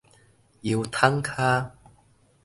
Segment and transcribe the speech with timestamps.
[0.61, 1.71] 油桶跤